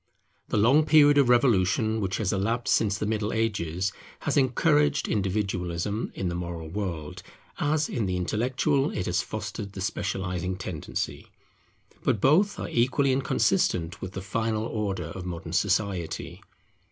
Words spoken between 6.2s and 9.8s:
the moral world, as in the intellectual it has fostered